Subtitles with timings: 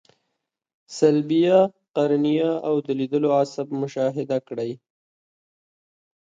[0.97, 1.57] صلبیه،
[1.95, 4.71] قرنیه او د لیدلو عصب مشاهده کړئ.